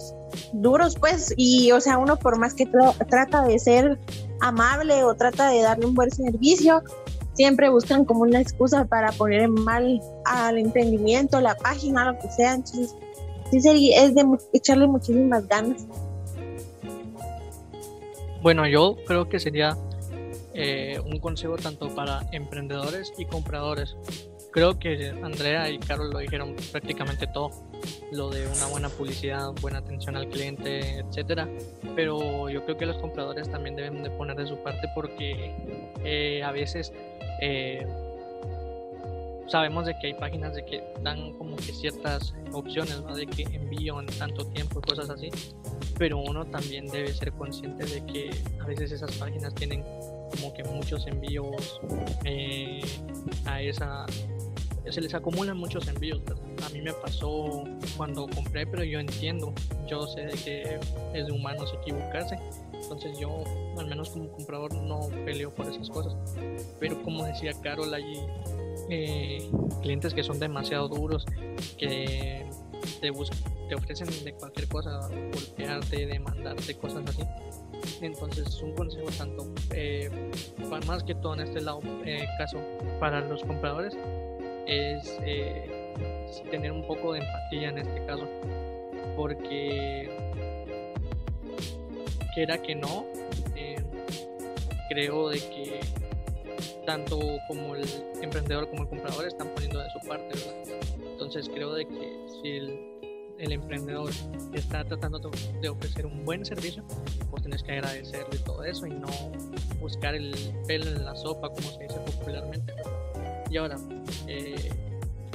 duros, 0.53 0.95
pues, 0.99 1.33
y 1.35 1.71
o 1.71 1.81
sea, 1.81 1.97
uno 1.97 2.17
por 2.17 2.37
más 2.37 2.53
que 2.53 2.67
trata 3.09 3.43
de 3.43 3.59
ser 3.59 3.99
amable 4.41 5.03
o 5.03 5.15
trata 5.15 5.49
de 5.49 5.61
darle 5.61 5.85
un 5.85 5.95
buen 5.95 6.11
servicio, 6.11 6.83
siempre 7.33 7.69
buscan 7.69 8.05
como 8.05 8.21
una 8.21 8.41
excusa 8.41 8.85
para 8.85 9.11
poner 9.11 9.47
mal 9.47 10.01
al 10.25 10.57
emprendimiento, 10.57 11.39
la 11.39 11.55
página, 11.55 12.11
lo 12.11 12.19
que 12.19 12.29
sea. 12.29 12.55
Entonces, 12.55 12.95
sí 13.51 13.93
es 13.93 14.15
de 14.15 14.25
echarle 14.53 14.87
muchísimas 14.87 15.47
ganas. 15.47 15.85
Bueno, 18.41 18.67
yo 18.67 18.95
creo 19.05 19.29
que 19.29 19.39
sería 19.39 19.77
eh, 20.53 20.99
un 21.05 21.19
consejo 21.19 21.55
tanto 21.57 21.89
para 21.93 22.21
emprendedores 22.31 23.13
y 23.17 23.25
compradores. 23.25 23.95
Creo 24.51 24.79
que 24.79 25.09
Andrea 25.21 25.69
y 25.69 25.77
Carol 25.77 26.09
lo 26.09 26.19
dijeron 26.19 26.55
prácticamente 26.71 27.27
todo, 27.27 27.51
lo 28.11 28.29
de 28.29 28.47
una 28.47 28.65
buena 28.67 28.89
publicidad, 28.89 29.51
buena 29.61 29.79
atención 29.79 30.15
al 30.15 30.27
cliente, 30.29 30.99
etcétera. 30.99 31.47
Pero 31.95 32.49
yo 32.49 32.63
creo 32.65 32.77
que 32.77 32.85
los 32.85 32.97
compradores 32.97 33.51
también 33.51 33.75
deben 33.75 34.03
de 34.03 34.09
poner 34.09 34.35
de 34.35 34.47
su 34.47 34.57
parte 34.63 34.87
porque 34.95 35.53
eh, 36.03 36.41
a 36.43 36.51
veces 36.51 36.91
eh, 37.41 37.85
sabemos 39.47 39.85
de 39.85 39.97
que 39.99 40.07
hay 40.07 40.13
páginas 40.13 40.55
de 40.55 40.65
que 40.65 40.83
dan 41.01 41.33
como 41.33 41.55
que 41.55 41.73
ciertas 41.73 42.33
opciones, 42.51 43.01
¿no? 43.01 43.15
De 43.15 43.25
que 43.25 43.43
envío 43.43 43.99
en 43.99 44.07
tanto 44.07 44.45
tiempo 44.47 44.81
cosas 44.81 45.09
así, 45.09 45.29
pero 45.97 46.17
uno 46.19 46.45
también 46.45 46.87
debe 46.87 47.13
ser 47.13 47.31
consciente 47.33 47.85
de 47.85 48.05
que 48.05 48.29
a 48.59 48.65
veces 48.65 48.91
esas 48.91 49.11
páginas 49.17 49.53
tienen 49.55 49.83
como 50.31 50.53
que 50.53 50.63
muchos 50.63 51.07
envíos 51.07 51.79
eh, 52.25 52.81
a 53.45 53.61
esa 53.61 54.05
se 54.91 55.01
les 55.01 55.13
acumulan 55.13 55.57
muchos 55.57 55.87
envíos 55.87 56.21
a 56.65 56.69
mí 56.69 56.81
me 56.81 56.93
pasó 56.93 57.63
cuando 57.95 58.27
compré 58.27 58.65
pero 58.65 58.83
yo 58.83 58.99
entiendo 58.99 59.53
yo 59.87 60.07
sé 60.07 60.27
que 60.43 60.79
es 61.13 61.25
de 61.25 61.31
humanos 61.31 61.73
equivocarse 61.81 62.37
entonces 62.73 63.17
yo 63.19 63.43
al 63.77 63.87
menos 63.87 64.09
como 64.09 64.29
comprador 64.31 64.73
no 64.73 65.09
peleo 65.25 65.53
por 65.53 65.67
esas 65.67 65.89
cosas 65.89 66.15
pero 66.79 67.01
como 67.03 67.25
decía 67.25 67.53
Carol 67.61 67.93
allí 67.93 68.19
eh, 68.89 69.49
clientes 69.81 70.13
que 70.13 70.23
son 70.23 70.39
demasiado 70.39 70.87
duros, 70.87 71.25
que 71.77 72.45
te, 73.01 73.11
te 73.69 73.75
ofrecen 73.75 74.07
de 74.23 74.33
cualquier 74.33 74.67
cosa, 74.67 75.09
golpearte, 75.33 76.05
demandarte, 76.05 76.75
cosas 76.75 77.03
así. 77.07 77.23
Entonces, 78.01 78.61
un 78.61 78.73
consejo 78.75 79.07
tanto, 79.17 79.47
eh, 79.71 80.09
más 80.87 81.03
que 81.03 81.15
todo 81.15 81.33
en 81.33 81.41
este 81.41 81.61
lado, 81.61 81.81
eh, 82.05 82.25
caso 82.37 82.59
para 82.99 83.21
los 83.21 83.43
compradores, 83.43 83.97
es 84.67 85.17
tener 86.51 86.71
un 86.71 86.85
poco 86.85 87.13
de 87.13 87.19
empatía 87.19 87.69
en 87.69 87.77
este 87.79 88.05
caso, 88.05 88.27
porque 89.15 90.09
quiera 92.33 92.57
que 92.61 92.75
no, 92.75 93.05
creo 94.89 95.29
de 95.29 95.39
que 95.39 95.79
tanto 96.85 97.19
como 97.47 97.75
el 97.75 97.85
emprendedor 98.21 98.69
como 98.69 98.83
el 98.83 98.89
comprador 98.89 99.25
están 99.25 99.49
poniendo 99.49 99.79
de 99.79 99.89
su 99.89 99.99
parte, 100.07 100.35
Entonces 101.11 101.49
creo 101.49 101.73
de 101.73 101.85
que 101.85 102.25
si 102.41 102.49
el, 102.49 102.96
emprendedor 103.39 104.11
está 104.53 104.83
tratando 104.83 105.19
de 105.61 105.69
ofrecer 105.69 106.05
un 106.05 106.25
buen 106.25 106.45
servicio, 106.45 106.83
pues 107.29 107.43
tienes 107.43 107.63
que 107.63 107.73
agradecerle 107.73 108.39
todo 108.39 108.63
eso 108.63 108.87
y 108.87 108.91
no 108.91 109.07
buscar 109.79 110.15
el 110.15 110.33
pelo 110.67 110.87
en 110.87 111.05
la 111.05 111.15
sopa, 111.15 111.49
como 111.49 111.69
se 111.69 111.83
dice 111.83 111.99
popularmente. 111.99 112.73
Y 113.49 113.57
ahora, 113.57 113.77
eh, 114.27 114.69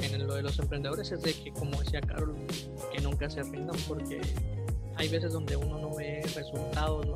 en 0.01 0.27
lo 0.27 0.35
de 0.35 0.43
los 0.43 0.59
emprendedores 0.59 1.11
es 1.11 1.21
de 1.21 1.33
que, 1.33 1.51
como 1.51 1.79
decía 1.79 2.01
Carol, 2.01 2.35
que 2.93 3.01
nunca 3.01 3.29
se 3.29 3.41
rindan 3.43 3.77
porque 3.87 4.21
hay 4.95 5.09
veces 5.09 5.33
donde 5.33 5.55
uno 5.55 5.79
no 5.79 5.95
ve 5.95 6.21
resultados, 6.35 7.07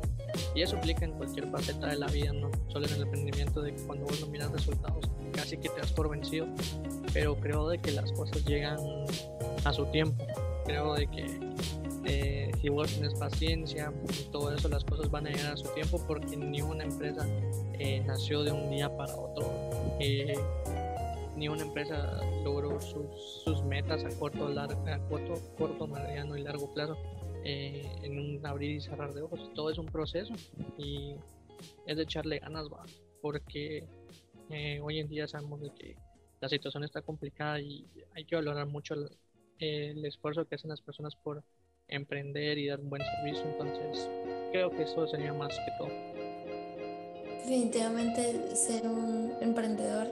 Y 0.54 0.62
eso 0.62 0.76
aplica 0.76 1.04
en 1.04 1.12
cualquier 1.12 1.50
faceta 1.50 1.86
de 1.86 1.96
la 1.96 2.06
vida, 2.06 2.32
no 2.32 2.50
solo 2.68 2.86
en 2.86 2.94
el 2.94 3.02
emprendimiento, 3.02 3.62
de 3.62 3.74
que 3.74 3.82
cuando 3.82 4.06
uno 4.06 4.26
mira 4.26 4.48
resultados 4.48 5.08
casi 5.32 5.56
que 5.56 5.68
te 5.68 5.80
das 5.80 5.92
por 5.92 6.10
vencido, 6.10 6.46
pero 7.12 7.36
creo 7.36 7.68
de 7.68 7.78
que 7.78 7.92
las 7.92 8.10
cosas 8.12 8.44
llegan 8.44 8.78
a 9.64 9.72
su 9.72 9.86
tiempo. 9.86 10.24
Creo 10.68 10.94
de 10.94 11.06
que 11.06 11.24
eh, 12.04 12.50
si 12.60 12.68
vos 12.68 12.92
tienes 12.92 13.14
paciencia 13.14 13.90
y 14.20 14.30
todo 14.30 14.54
eso, 14.54 14.68
las 14.68 14.84
cosas 14.84 15.10
van 15.10 15.26
a 15.26 15.30
llegar 15.30 15.54
a 15.54 15.56
su 15.56 15.66
tiempo 15.72 15.98
porque 16.06 16.36
ni 16.36 16.60
una 16.60 16.84
empresa 16.84 17.26
eh, 17.78 18.02
nació 18.06 18.42
de 18.42 18.52
un 18.52 18.70
día 18.70 18.94
para 18.94 19.16
otro. 19.16 19.50
Eh, 19.98 20.34
ni 21.36 21.48
una 21.48 21.62
empresa 21.62 22.20
logró 22.44 22.78
sus, 22.82 23.42
sus 23.44 23.62
metas 23.64 24.04
a 24.04 24.10
corto, 24.18 24.46
largo, 24.50 24.84
a 24.86 24.98
corto, 25.08 25.40
corto, 25.56 25.86
mediano 25.86 26.36
y 26.36 26.42
largo 26.42 26.72
plazo 26.74 26.98
en 27.44 28.18
un 28.18 28.44
abrir 28.44 28.72
y 28.72 28.80
cerrar 28.82 29.14
de 29.14 29.22
ojos. 29.22 29.50
Todo 29.54 29.70
es 29.70 29.78
un 29.78 29.86
proceso 29.86 30.34
y 30.76 31.14
es 31.86 31.96
de 31.96 32.02
echarle 32.02 32.40
ganas, 32.40 32.68
va, 32.68 32.84
porque 33.22 33.86
hoy 34.82 34.98
en 34.98 35.08
día 35.08 35.26
sabemos 35.26 35.62
de 35.62 35.70
que 35.70 35.96
la 36.40 36.48
situación 36.50 36.84
está 36.84 37.00
complicada 37.00 37.58
y 37.58 37.86
hay 38.14 38.26
que 38.26 38.36
valorar 38.36 38.66
mucho 38.66 38.94
esfuerzo 39.60 40.46
que 40.46 40.54
hacen 40.54 40.70
las 40.70 40.80
personas 40.80 41.14
por 41.16 41.42
emprender 41.88 42.58
y 42.58 42.66
dar 42.66 42.80
un 42.80 42.90
buen 42.90 43.02
servicio. 43.02 43.44
Entonces, 43.44 44.08
creo 44.52 44.70
que 44.70 44.82
eso 44.82 45.06
sería 45.08 45.32
más 45.32 45.54
que 45.54 45.72
todo. 45.78 45.90
Definitivamente 47.44 48.54
ser 48.54 48.86
un 48.86 49.32
emprendedor 49.40 50.08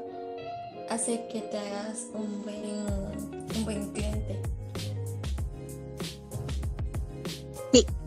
hace 0.89 1.27
que 1.29 1.43
te 1.43 1.59
hagas 1.59 2.09
un 2.15 2.43
buen, 2.43 3.57
un 3.57 3.65
buen 3.65 3.93
cliente 3.93 4.41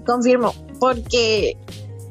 confirmo, 0.09 0.53
porque 0.79 1.55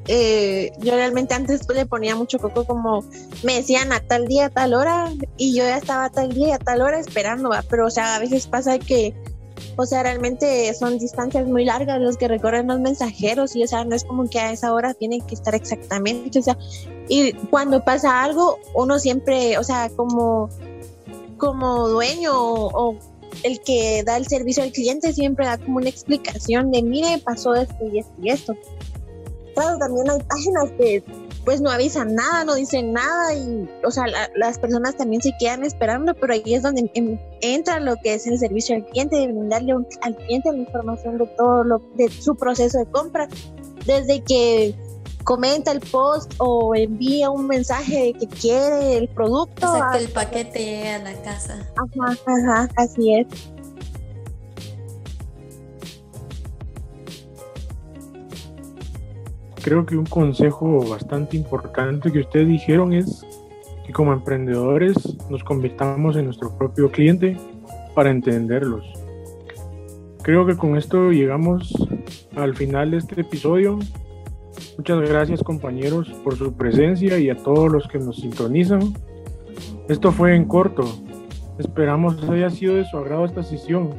eh, 0.09 0.73
yo 0.79 0.95
realmente 0.95 1.35
antes 1.35 1.69
le 1.69 1.85
ponía 1.85 2.17
mucho 2.17 2.39
coco 2.39 2.65
como 2.65 3.05
me 3.43 3.57
decían 3.57 3.93
a 3.93 4.01
tal 4.01 4.27
día, 4.27 4.47
a 4.47 4.51
tal 4.51 4.73
hora, 4.73 5.13
y 5.37 5.55
yo 5.55 5.65
ya 5.65 5.77
estaba 5.77 6.07
a 6.07 6.11
tal 6.11 6.33
día, 6.33 6.57
a 6.57 6.59
tal 6.59 6.81
hora 6.81 6.99
esperando, 6.99 7.51
pero 7.69 7.87
o 7.87 7.91
sea, 7.91 8.17
a 8.17 8.19
veces 8.19 8.47
pasa 8.47 8.79
que, 8.79 9.15
o 9.77 9.85
sea, 9.85 10.03
realmente 10.03 10.73
son 10.73 10.99
distancias 10.99 11.47
muy 11.47 11.67
largas 11.67 12.01
los 12.01 12.17
que 12.17 12.27
recorren 12.27 12.69
los 12.69 12.81
mensajeros, 12.81 13.55
y 13.55 13.63
o 13.63 13.69
sea, 13.69 13.85
no 13.85 13.95
es 13.95 14.05
como 14.05 14.29
que 14.31 14.41
a 14.41 14.51
esa 14.51 14.73
hora 14.73 14.95
tienen 14.95 15.21
que 15.21 15.35
estar 15.35 15.55
exactamente, 15.55 16.39
o 16.39 16.43
sea, 16.43 16.57
y 17.09 17.33
cuando 17.51 17.85
pasa 17.85 18.23
algo, 18.23 18.59
uno 18.75 18.99
siempre, 18.99 19.59
o 19.59 19.65
sea, 19.65 19.91
como, 19.95 20.49
como 21.37 21.89
dueño 21.89 22.33
o 22.35 22.97
el 23.43 23.61
que 23.61 24.03
da 24.05 24.17
el 24.17 24.27
servicio 24.27 24.63
al 24.63 24.73
cliente 24.73 25.13
siempre 25.13 25.47
da 25.47 25.59
como 25.59 25.77
una 25.79 25.89
explicación 25.89 26.71
de, 26.71 26.83
mire, 26.83 27.19
pasó 27.19 27.55
esto 27.55 27.87
y 27.93 27.99
esto 27.99 28.13
y 28.23 28.31
esto. 28.31 28.57
También 29.79 30.11
hay 30.11 30.19
páginas 30.21 30.71
que 30.79 31.05
pues 31.45 31.63
no 31.63 31.71
avisan 31.71 32.15
nada, 32.15 32.45
no 32.45 32.55
dicen 32.55 32.93
nada 32.93 33.33
y, 33.33 33.69
o 33.83 33.91
sea, 33.91 34.05
las 34.37 34.59
personas 34.59 34.97
también 34.97 35.23
se 35.23 35.33
quedan 35.39 35.65
esperando, 35.65 36.15
pero 36.15 36.35
ahí 36.35 36.43
es 36.55 36.63
donde 36.63 36.91
entra 37.41 37.81
lo 37.81 37.97
que 38.03 38.15
es 38.15 38.27
el 38.27 38.39
servicio 38.39 38.77
al 38.77 38.85
cliente, 38.85 39.17
de 39.17 39.29
brindarle 39.29 39.73
al 40.03 40.17
cliente 40.17 40.53
la 40.53 40.59
información 40.59 41.17
de 41.17 41.27
todo 41.39 41.65
lo, 41.65 41.79
de 41.97 42.11
su 42.11 42.37
proceso 42.37 42.79
de 42.79 42.87
compra, 42.87 43.29
desde 43.87 44.21
que 44.23 44.75
comenta 45.25 45.73
el 45.73 45.81
post 45.81 46.35
o 46.39 46.75
envía 46.75 47.31
un 47.31 47.47
mensaje 47.47 47.99
de 47.99 48.13
que 48.15 48.27
quiere 48.27 48.99
el 48.99 49.09
producto. 49.09 49.67
Hasta 49.67 49.93
que 49.93 50.05
el 50.05 50.11
paquete 50.11 50.59
llegue 50.59 50.91
a 50.91 50.99
la 50.99 51.15
casa. 51.23 51.67
Ajá, 51.77 52.19
ajá, 52.27 52.69
así 52.77 53.15
es. 53.15 53.27
Creo 59.69 59.85
que 59.85 59.99
un 59.99 60.07
consejo 60.07 60.83
bastante 60.89 61.37
importante 61.37 62.11
que 62.11 62.21
ustedes 62.21 62.49
dijeron 62.49 62.95
es 62.95 63.23
que 63.85 63.93
como 63.93 64.15
emprendedores 64.15 64.97
nos 65.29 65.45
convirtamos 65.45 66.17
en 66.17 66.25
nuestro 66.25 66.57
propio 66.57 66.91
cliente 66.91 67.37
para 67.95 68.11
entenderlos. 68.11 68.87
Creo 70.23 70.47
que 70.47 70.57
con 70.57 70.79
esto 70.79 71.11
llegamos 71.11 71.71
al 72.35 72.57
final 72.57 72.93
de 72.93 72.97
este 72.97 73.21
episodio. 73.21 73.79
Muchas 74.79 75.07
gracias 75.07 75.43
compañeros 75.43 76.09
por 76.25 76.35
su 76.35 76.55
presencia 76.55 77.19
y 77.19 77.29
a 77.29 77.37
todos 77.37 77.71
los 77.71 77.87
que 77.89 77.99
nos 77.99 78.17
sintonizan. 78.17 78.95
Esto 79.87 80.13
fue 80.13 80.35
en 80.35 80.47
corto. 80.47 80.85
Esperamos 81.59 82.27
haya 82.31 82.49
sido 82.49 82.77
de 82.77 82.87
su 82.87 82.97
agrado 82.97 83.27
esta 83.27 83.43
sesión. 83.43 83.91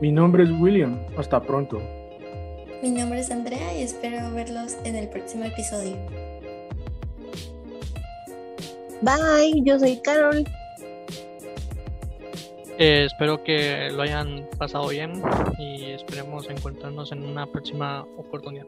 Mi 0.00 0.12
nombre 0.12 0.44
es 0.44 0.52
William. 0.52 1.00
Hasta 1.18 1.42
pronto. 1.42 1.80
Mi 2.84 2.90
nombre 2.90 3.18
es 3.20 3.30
Andrea 3.30 3.78
y 3.78 3.80
espero 3.80 4.30
verlos 4.34 4.76
en 4.84 4.94
el 4.94 5.08
próximo 5.08 5.46
episodio. 5.46 5.96
Bye, 9.00 9.62
yo 9.64 9.78
soy 9.78 10.02
Carol. 10.02 10.44
Eh, 12.78 13.06
espero 13.06 13.42
que 13.42 13.88
lo 13.90 14.02
hayan 14.02 14.46
pasado 14.58 14.88
bien 14.88 15.22
y 15.58 15.92
esperemos 15.92 16.46
encontrarnos 16.50 17.10
en 17.12 17.24
una 17.24 17.46
próxima 17.46 18.02
oportunidad. 18.18 18.66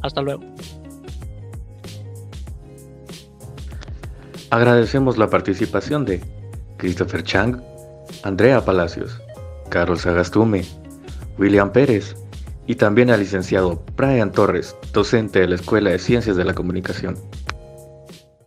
Hasta 0.00 0.22
luego. 0.22 0.42
Agradecemos 4.48 5.18
la 5.18 5.28
participación 5.28 6.06
de 6.06 6.22
Christopher 6.78 7.22
Chang, 7.24 7.62
Andrea 8.22 8.64
Palacios, 8.64 9.20
Carol 9.68 9.98
Sagastume, 9.98 10.64
William 11.36 11.70
Pérez 11.70 12.16
y 12.70 12.76
también 12.76 13.10
al 13.10 13.18
licenciado 13.18 13.82
Brian 13.96 14.30
Torres, 14.30 14.76
docente 14.92 15.40
de 15.40 15.48
la 15.48 15.56
Escuela 15.56 15.90
de 15.90 15.98
Ciencias 15.98 16.36
de 16.36 16.44
la 16.44 16.54
Comunicación. 16.54 17.16